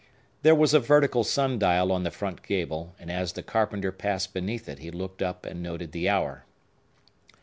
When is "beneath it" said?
4.33-4.79